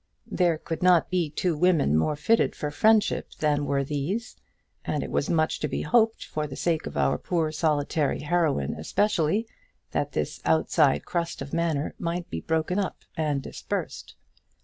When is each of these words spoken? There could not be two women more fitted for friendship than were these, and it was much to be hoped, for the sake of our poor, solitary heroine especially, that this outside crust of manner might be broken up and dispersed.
There 0.31 0.57
could 0.57 0.81
not 0.81 1.11
be 1.11 1.29
two 1.29 1.55
women 1.55 1.95
more 1.95 2.15
fitted 2.15 2.55
for 2.55 2.71
friendship 2.71 3.33
than 3.39 3.67
were 3.67 3.83
these, 3.83 4.35
and 4.83 5.03
it 5.03 5.11
was 5.11 5.29
much 5.29 5.59
to 5.59 5.67
be 5.67 5.83
hoped, 5.83 6.25
for 6.25 6.47
the 6.47 6.55
sake 6.55 6.87
of 6.87 6.97
our 6.97 7.19
poor, 7.19 7.51
solitary 7.51 8.21
heroine 8.21 8.73
especially, 8.73 9.45
that 9.91 10.13
this 10.13 10.41
outside 10.43 11.05
crust 11.05 11.39
of 11.43 11.53
manner 11.53 11.93
might 11.99 12.27
be 12.31 12.41
broken 12.41 12.79
up 12.79 12.97
and 13.15 13.43
dispersed. 13.43 14.15